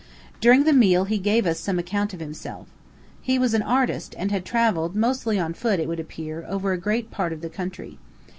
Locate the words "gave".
1.19-1.45